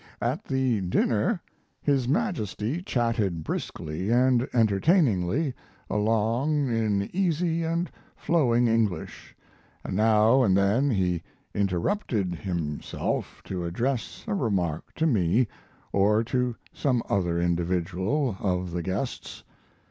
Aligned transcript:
"At 0.19 0.45
the 0.45 0.81
dinner 0.81 1.39
his 1.79 2.07
Majesty 2.07 2.81
chatted 2.81 3.43
briskly 3.43 4.09
and 4.09 4.49
entertainingly 4.51 5.53
along 5.91 6.69
in 6.75 7.03
easy 7.15 7.61
and 7.63 7.87
flowing 8.15 8.65
English, 8.67 9.35
and 9.83 9.95
now 9.95 10.41
and 10.41 10.57
then 10.57 10.89
he 10.89 11.21
interrupted 11.53 12.33
himself 12.33 13.43
to 13.45 13.63
address 13.63 14.23
a 14.27 14.33
remark 14.33 14.91
to 14.95 15.05
me 15.05 15.47
or 15.91 16.23
to 16.23 16.55
some 16.73 17.03
other 17.07 17.39
individual 17.39 18.35
of 18.39 18.71
the 18.71 18.81
guests. 18.81 19.43